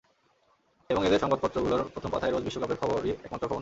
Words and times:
এবং 0.89 1.01
এদের 1.05 1.19
সংবাদপত্রগুলোর 1.19 1.81
প্রথম 1.93 2.09
পাতায় 2.11 2.31
রোজ 2.31 2.43
বিশ্বকাপের 2.43 2.79
খবরই 2.81 3.11
একমাত্র 3.25 3.45
খবর 3.45 3.49
নয়। 3.49 3.59